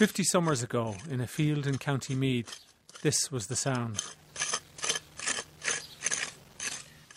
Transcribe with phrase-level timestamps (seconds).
[0.00, 2.64] Fifty summers ago, in a field in County Meath,
[3.02, 4.02] this was the sound.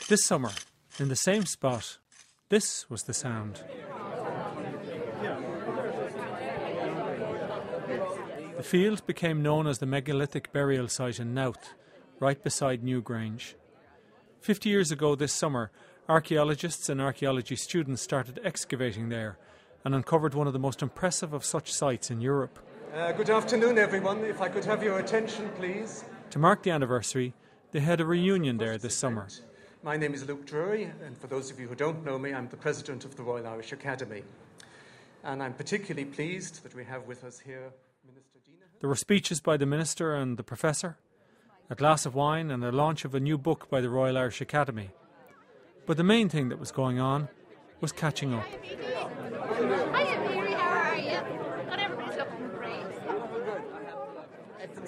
[0.09, 0.51] This summer,
[0.99, 1.97] in the same spot,
[2.49, 3.63] this was the sound.
[8.57, 11.75] The field became known as the megalithic burial site in Knowth,
[12.19, 13.53] right beside Newgrange.
[14.41, 15.71] Fifty years ago this summer,
[16.09, 19.37] archaeologists and archaeology students started excavating there
[19.85, 22.59] and uncovered one of the most impressive of such sites in Europe.
[22.93, 24.23] Uh, good afternoon, everyone.
[24.23, 26.03] If I could have your attention, please.
[26.29, 27.33] To mark the anniversary,
[27.71, 29.27] they had a reunion there this summer.
[29.81, 32.47] My name is Luke Drury, and for those of you who don't know me, I'm
[32.49, 34.21] the president of the Royal Irish Academy.
[35.23, 37.71] And I'm particularly pleased that we have with us here
[38.05, 38.79] Minister Deenihan.
[38.79, 40.99] There were speeches by the minister and the professor,
[41.71, 44.39] a glass of wine, and a launch of a new book by the Royal Irish
[44.39, 44.91] Academy.
[45.87, 47.29] But the main thing that was going on
[47.81, 48.45] was catching up.
[48.45, 51.19] Hiya, Mary, how are you?
[51.69, 52.83] God, everybody's looking great.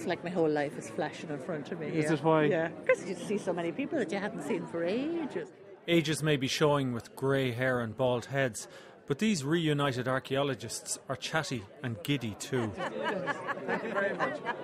[0.05, 1.87] It's like my whole life is flashing in front of me.
[1.87, 2.13] Is yeah.
[2.13, 2.43] it why?
[2.43, 5.49] Yeah, because you see so many people that you hadn't seen for ages.
[5.87, 8.67] Ages may be showing with grey hair and bald heads,
[9.07, 12.71] but these reunited archaeologists are chatty and giddy too.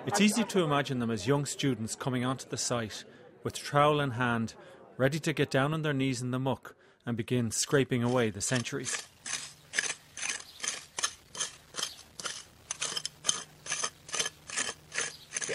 [0.06, 3.04] It's easy to imagine them as young students coming onto the site
[3.42, 4.54] with trowel in hand,
[4.96, 8.40] ready to get down on their knees in the muck and begin scraping away the
[8.40, 9.08] centuries.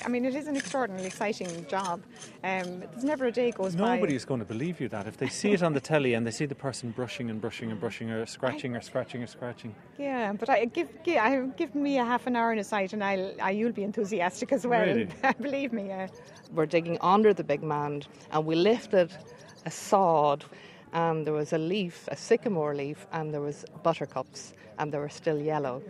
[0.07, 2.01] I mean, it is an extraordinarily exciting job.
[2.41, 3.95] Um, there's never a day goes by.
[3.95, 6.31] Nobody's going to believe you that if they see it on the telly and they
[6.31, 9.75] see the person brushing and brushing and brushing or scratching or scratching or scratching.
[9.97, 12.93] Yeah, but I give, give I give me a half an hour in a site,
[12.93, 14.85] and I'll I, you'll be enthusiastic as well.
[14.85, 15.09] Really?
[15.41, 15.91] Believe me.
[15.91, 16.07] Uh,
[16.53, 19.11] We're digging under the big mound, and we lifted
[19.65, 20.45] a sod,
[20.93, 25.09] and there was a leaf, a sycamore leaf, and there was buttercups, and they were
[25.09, 25.83] still yellow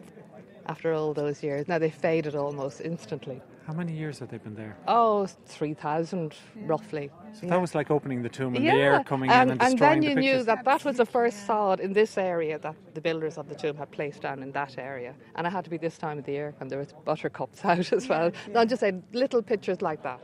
[0.66, 1.68] after all those years.
[1.68, 3.44] Now they faded almost instantly.
[3.68, 4.78] How many years have they been there?
[4.88, 7.12] Oh, 3,000 roughly.
[7.34, 8.74] So that was like opening the tomb and yeah.
[8.74, 10.24] the air coming and, in and destroying then you pictures.
[10.24, 13.56] knew that that was the first sod in this area that the builders of the
[13.56, 15.14] tomb had placed down in that area.
[15.36, 17.92] And it had to be this time of the year, and there was buttercups out
[17.92, 18.32] as well.
[18.50, 20.22] No, I'm just saying, little pictures like that.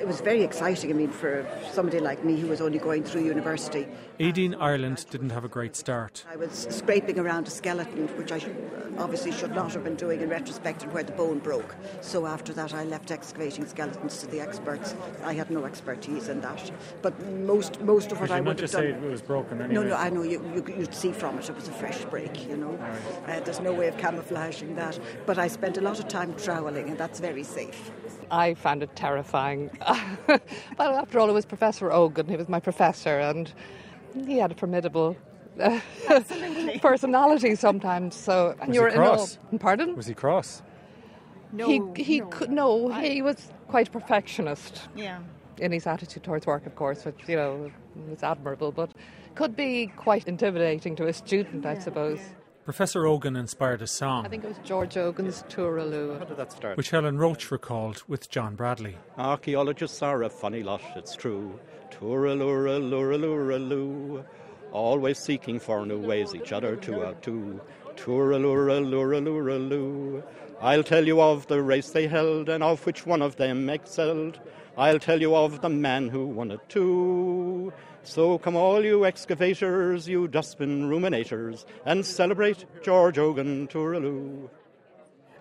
[0.00, 0.90] It was very exciting.
[0.90, 3.86] I mean, for somebody like me who was only going through university,
[4.18, 6.24] Aideen Ireland didn't have a great start.
[6.30, 8.40] I was scraping around a skeleton, which I
[8.98, 11.74] obviously should not have been doing in retrospect, and where the bone broke.
[12.00, 14.94] So after that, I left excavating skeletons to the experts.
[15.24, 16.70] I had no expertise in that,
[17.02, 19.04] but most most of what I would have just say done.
[19.04, 19.84] it was broken anyway?
[19.84, 21.48] No, no, I know you, you, you'd see from it.
[21.48, 22.78] It was a fresh break, you know.
[23.26, 24.98] Uh, there's no way of camouflaging that.
[25.26, 27.90] But I spent a lot of time troweling, and that's very safe.
[28.32, 29.70] I found it terrifying.
[30.26, 30.42] but
[30.78, 32.28] after all, it was Professor Eogan.
[32.28, 33.52] He was my professor, and
[34.26, 35.16] he had a formidable
[35.60, 35.78] uh,
[36.80, 38.14] personality sometimes.
[38.16, 39.38] So, and Was you're he cross?
[39.50, 39.60] in awe.
[39.60, 39.94] Pardon?
[39.96, 40.62] Was he cross?
[41.52, 42.26] no, he he no.
[42.28, 42.88] could no.
[42.88, 44.88] He was quite a perfectionist.
[44.96, 45.20] Yeah.
[45.58, 47.70] in his attitude towards work, of course, which you know
[48.08, 48.90] was admirable, but
[49.34, 52.20] could be quite intimidating to a student, I suppose.
[52.64, 56.16] Professor Eogan inspired a I song, I think it was George Eogan's Tooraloo.
[56.16, 56.76] How did that start?
[56.76, 58.96] which Helen Roche recalled with John Bradley.
[59.18, 61.58] Archaeologists are a funny lot, it's true.
[61.90, 64.24] Tooralura, luraluraloo.
[64.70, 67.60] Always seeking for new ways each other to outdo.
[67.96, 70.22] Tooralura, luraluraloo.
[70.60, 74.38] I'll tell you of the race they held and of which one of them excelled.
[74.76, 77.72] I'll tell you of the man who won it too.
[78.04, 84.48] So come all you excavators, you dustbin ruminators, and celebrate George Eogan Tooraloo.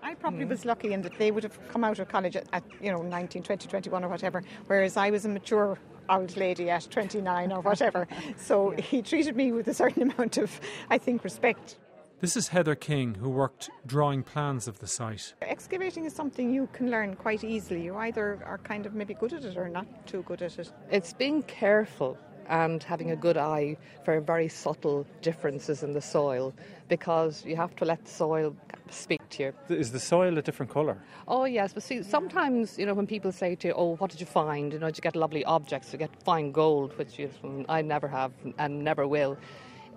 [0.03, 2.64] I probably was lucky in that they would have come out of college at, at
[2.81, 6.88] you know 19, 20, 21 or whatever, whereas I was a mature old lady at
[6.90, 8.08] 29 or whatever.
[8.36, 10.59] so he treated me with a certain amount of,
[10.90, 11.78] I think, respect.
[12.22, 15.34] This is Heather King, who worked drawing plans of the site.
[15.42, 17.82] Excavating is something you can learn quite easily.
[17.82, 20.72] You either are kind of maybe good at it or not too good at it.
[20.92, 26.54] It's being careful and having a good eye for very subtle differences in the soil
[26.90, 28.56] because you have to let the soil
[28.92, 29.53] speak to you.
[29.76, 31.00] Is the soil a different colour?
[31.28, 34.20] Oh yes, but see, sometimes you know when people say to you, "Oh, what did
[34.20, 37.32] you find?" You know, did you get lovely objects, you get fine gold, which you,
[37.67, 39.40] I never have and never will.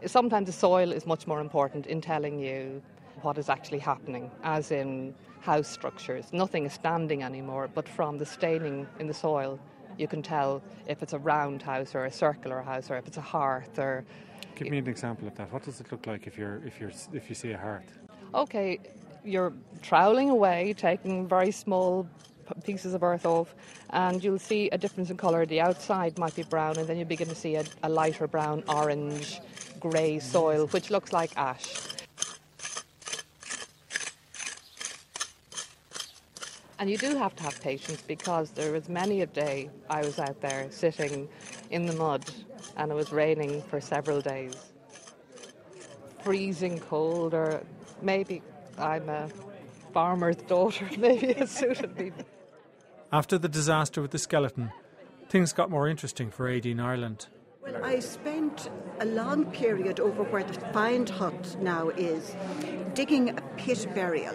[0.07, 2.83] Sometimes the soil is much more important in telling you
[3.23, 6.33] what is actually happening, as in house structures.
[6.33, 9.59] Nothing is standing anymore, but from the staining in the soil,
[9.99, 13.17] you can tell if it's a round house or a circular house, or if it's
[13.17, 14.05] a hearth, or
[14.57, 15.53] Give me an example of that.
[15.53, 17.99] What does it look like if you're if you're if you see a hearth?
[18.35, 18.79] okay,
[19.25, 19.53] you're
[19.83, 22.07] troweling away, taking very small
[22.65, 23.55] pieces of earth off,
[23.91, 25.47] and you'll see a difference in colour.
[25.47, 28.63] The outside might be brown, and then you begin to see a, a lighter brown,
[28.69, 29.41] orange,
[29.91, 31.67] grey soil, which looks like ash.
[36.79, 40.19] And you do have to have patience because there was many a day I was
[40.19, 41.29] out there sitting
[41.71, 42.25] in the mud
[42.79, 44.55] and it was raining for several days.
[46.23, 47.63] Freezing cold, or
[48.01, 48.41] maybe
[48.79, 49.29] I'm a
[49.93, 52.13] farmer's daughter, maybe it suited me.
[53.13, 54.73] After the disaster with the skeleton,
[55.29, 57.27] things got more interesting for Aideen Ireland.
[57.65, 58.69] Well, I spent
[59.01, 62.37] a long period over where the find hut now is,
[62.93, 64.35] digging a pit burial.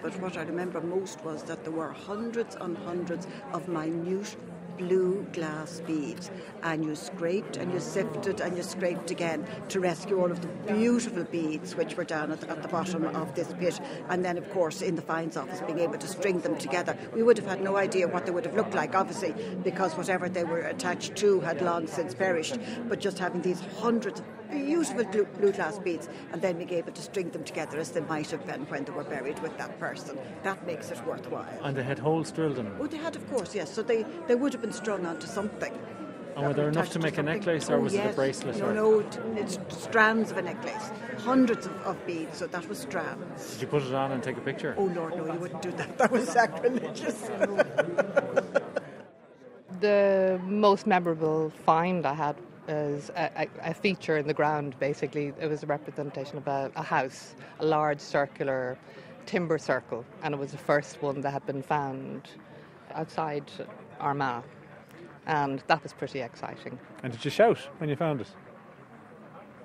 [0.00, 4.34] But what I remember most was that there were hundreds and hundreds of minute
[4.80, 6.30] blue glass beads
[6.62, 10.48] and you scraped and you sifted and you scraped again to rescue all of the
[10.72, 13.78] beautiful beads which were down at the, at the bottom of this pit.
[14.08, 16.96] And then of course in the finds office being able to string them together.
[17.14, 20.28] We would have had no idea what they would have looked like obviously because whatever
[20.28, 22.58] they were attached to had long since perished.
[22.88, 26.92] But just having these hundreds of beautiful blue, blue glass beads and then being able
[26.92, 29.78] to string them together as they might have been when they were buried with that
[29.78, 32.76] person that makes it worthwhile And they had holes drilled in them.
[32.80, 33.72] Oh, they had, of course, yes.
[33.72, 35.72] So they, they would have been strung onto something.
[36.36, 38.56] And were there enough to make a necklace, or Oh, was it a bracelet?
[38.58, 39.04] No, or- no,
[39.36, 40.90] it's strands of a necklace.
[41.18, 43.52] Hundreds of, of beads, so that was strands.
[43.54, 44.74] Did you put it on and take a picture?
[44.78, 45.98] Oh, Lord, no, you wouldn't do that.
[45.98, 47.28] That was sacrilegious.
[49.80, 52.36] The most memorable find I had
[52.70, 55.32] was a, a, a feature in the ground, basically.
[55.40, 58.78] It was a representation of a, a house, a large circular
[59.26, 62.28] timber circle, and it was the first one that had been found
[62.94, 63.44] outside
[64.00, 64.44] Armagh.
[65.26, 66.78] And that was pretty exciting.
[67.02, 68.28] And did you shout when you found it?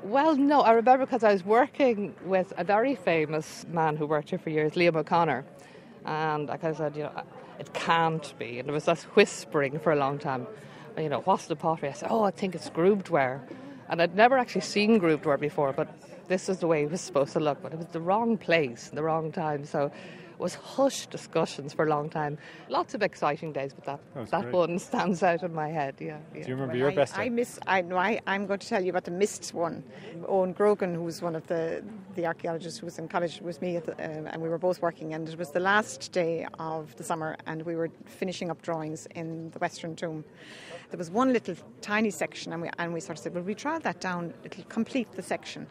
[0.03, 4.29] Well, no, I remember because I was working with a very famous man who worked
[4.29, 5.43] here for years, Liam O'Connor,
[6.05, 7.23] and I kind of said, you know,
[7.57, 8.59] it can't be.
[8.59, 10.45] And there was this whispering for a long time,
[10.97, 11.89] you know, what's the pottery?
[11.89, 13.41] I said, oh, I think it's grooved ware.
[13.89, 15.87] And I'd never actually seen grooved ware before, but
[16.27, 17.61] this is the way it was supposed to look.
[17.61, 19.65] But it was the wrong place, the wrong time.
[19.65, 19.91] So
[20.37, 22.37] was hushed discussions for a long time.
[22.69, 26.17] Lots of exciting days, but that, That's that one stands out in my head, yeah.
[26.33, 26.43] yeah.
[26.43, 27.17] Do you remember Well, your I, best?
[27.17, 27.29] I day?
[27.29, 27.59] miss.
[27.67, 27.97] I no.
[27.97, 29.83] I, I'm going to tell you about the missed one.
[30.21, 31.83] Eoin Grogan, who was one of the
[32.15, 34.81] the archaeologists who was in college with me, at the, um, and we were both
[34.81, 35.13] working.
[35.13, 39.05] And it was the last day of the summer, and we were finishing up drawings
[39.15, 40.23] in the Western Tomb.
[40.91, 43.55] There was one little tiny section, and we and we sort of said, "Well, we
[43.55, 44.33] trial that down.
[44.43, 45.67] It'll complete the section."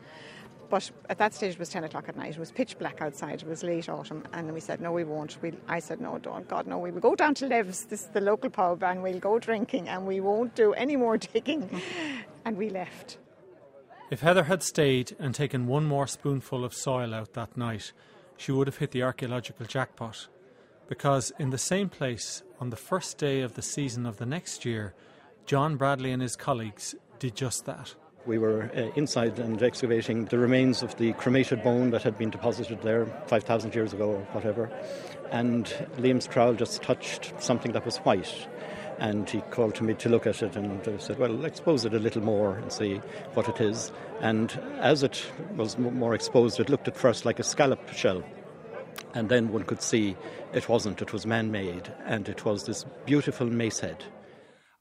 [0.74, 2.30] But at that stage, it was 10 o'clock at night.
[2.30, 3.42] It was pitch black outside.
[3.42, 4.24] It was late autumn.
[4.32, 5.40] And we said, no, we won't.
[5.40, 6.48] we I said, no, don't.
[6.48, 6.78] God, no.
[6.78, 9.88] We will go down to Lev's, this is the local pub, and we'll go drinking,
[9.88, 11.80] and we won't do any more digging.
[12.44, 13.18] and we left.
[14.10, 17.92] If Heather had stayed and taken one more spoonful of soil out that night,
[18.36, 20.26] she would have hit the archaeological jackpot.
[20.88, 24.64] Because in the same place, on the first day of the season of the next
[24.64, 24.92] year,
[25.46, 27.94] John Bradley and his colleagues did just that.
[28.26, 32.30] We were uh, inside and excavating the remains of the cremated bone that had been
[32.30, 34.70] deposited there 5,000 years ago or whatever.
[35.30, 35.66] And
[35.98, 38.48] Liam's trowel just touched something that was white.
[38.98, 41.92] And he called to me to look at it and I said, Well, expose it
[41.92, 42.94] a little more and see
[43.34, 43.92] what it is.
[44.20, 45.22] And as it
[45.56, 48.22] was more exposed, it looked at first like a scallop shell.
[49.12, 50.16] And then one could see
[50.54, 51.92] it wasn't, it was man made.
[52.06, 54.02] And it was this beautiful mace head.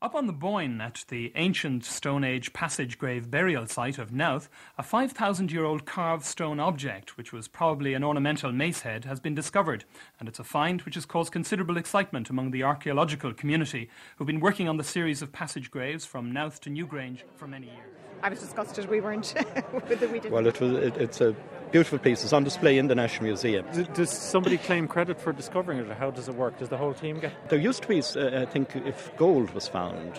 [0.03, 4.49] Up on the Boyne, at the ancient Stone Age passage grave burial site of Knowth,
[4.77, 9.21] a 5,000 year old carved stone object, which was probably an ornamental mace head, has
[9.21, 9.85] been discovered,
[10.19, 14.41] and it's a find which has caused considerable excitement among the archaeological community, who've been
[14.41, 17.95] working on the series of passage graves from Knowth to Newgrange for many years.
[18.21, 19.33] I was disgusted we weren't,
[19.71, 20.33] with that we didn't.
[20.33, 21.33] Well, it was, it, it's a
[21.73, 22.23] beautiful piece.
[22.23, 23.65] It's on display in the National Museum.
[23.93, 26.57] Does somebody claim credit for discovering it, or how does it work?
[26.59, 27.33] Does the whole team get?
[27.49, 30.13] There used to be, uh, I think, if gold was found,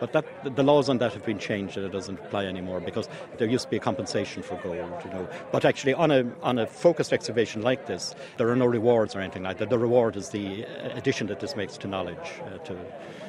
[0.00, 3.08] but that the laws on that have been changed and it doesn't apply anymore because
[3.38, 5.28] there used to be a compensation for gold, you know.
[5.52, 9.20] But actually, on a on a focused excavation like this, there are no rewards or
[9.20, 9.70] anything like that.
[9.70, 12.28] The reward is the uh, addition that this makes to knowledge.
[12.44, 12.72] Uh, to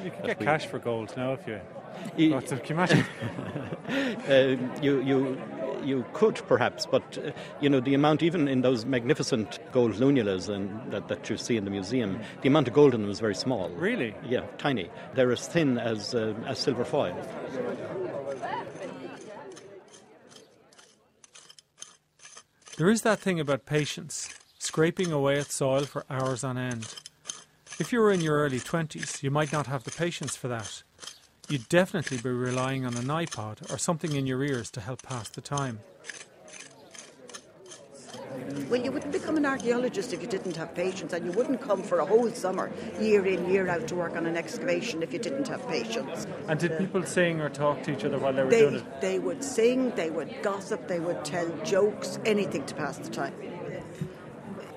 [0.04, 1.60] You can get we- cash for gold now if you.
[2.18, 3.04] Y- Lots of- Can you imagine?
[4.28, 5.40] uh, you you
[5.84, 7.30] you could perhaps, but uh,
[7.60, 11.56] you know the amount even in those magnificent gold lunulas and that, that you see
[11.56, 13.68] in the museum, the amount of gold in them is very small.
[13.70, 14.14] Really?
[14.26, 14.90] Yeah, tiny.
[15.14, 17.16] They're as thin as uh, as silver foil.
[22.76, 26.94] There is that thing about patience, scraping away at soil for hours on end.
[27.80, 30.82] If you were in your early 20s, you might not have the patience for that.
[31.48, 35.30] You'd definitely be relying on an iPod or something in your ears to help pass
[35.30, 35.80] the time.
[38.68, 41.82] Well, you wouldn't become an archaeologist if you didn't have patience, and you wouldn't come
[41.82, 45.18] for a whole summer, year in, year out, to work on an excavation if you
[45.18, 46.26] didn't have patience.
[46.48, 49.00] And did people sing or talk to each other while they were doing it?
[49.00, 53.34] they would sing, they would gossip, they would tell jokes, anything to pass the time.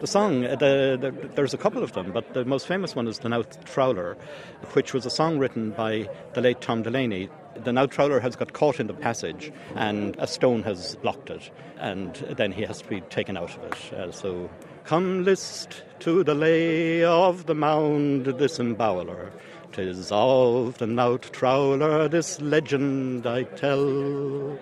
[0.01, 3.07] The song, uh, the, the, there's a couple of them, but the most famous one
[3.07, 4.17] is The Knowth Troweller,
[4.73, 7.29] which was a song written by the late Tom Delaney.
[7.63, 11.51] The Knowth Troweller has got caught in the passage and a stone has blocked it,
[11.77, 13.93] and then he has to be taken out of it.
[13.93, 14.49] Uh, so,
[14.85, 19.31] come list to the lay of the mound, this embowler.
[19.71, 24.57] Tis of the Knowth Troweller this legend I tell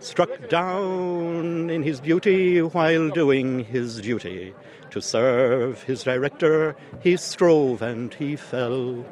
[0.00, 4.54] struck down in his beauty while doing his duty.
[4.90, 9.04] To serve his director, he strove and he fell.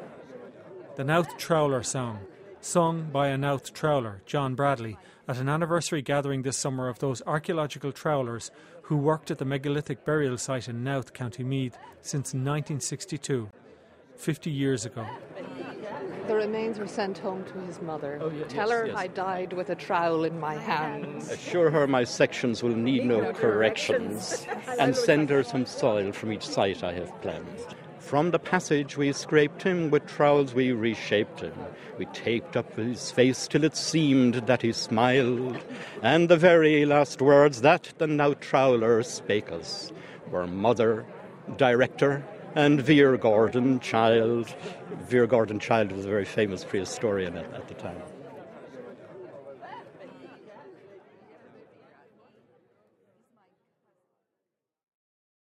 [0.95, 2.19] The Knowth Troweller song,
[2.61, 7.21] sung by a Knowth Troweller, John Bradley, at an anniversary gathering this summer of those
[7.27, 8.49] archaeological trowellers
[8.83, 13.49] who worked at the megalithic burial site in Knowth, County Meath, since 1962,
[14.15, 15.05] 50 years ago.
[16.27, 18.19] The remains were sent home to his mother.
[18.21, 18.95] Oh, yeah, Tell yes, her yes.
[18.97, 21.31] I died with a trowel in my hands.
[21.31, 24.45] Assure her my sections will need no corrections,
[24.79, 27.47] and send her some soil from each site I have planned.
[27.99, 31.53] From the passage we scraped him, with trowels we reshaped him.
[31.97, 35.57] We taped up his face till it seemed that he smiled,
[36.01, 39.91] and the very last words that the Knowth troweller spake us
[40.29, 41.05] were mother,
[41.57, 42.23] director,
[42.57, 44.51] and Vere Gordon Childe.
[45.07, 48.01] Vere Gordon Childe was a very famous prehistorian at, at the time.